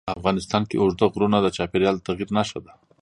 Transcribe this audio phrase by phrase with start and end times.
[0.19, 2.71] افغانستان کې اوږده غرونه د چاپېریال د تغیر نښه ده.